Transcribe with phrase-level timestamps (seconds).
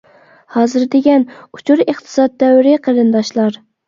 [0.53, 1.25] ھازىر دېگەن
[1.57, 3.61] ئۇچۇر ئىقتىساد دەۋرى قېرىنداشلار!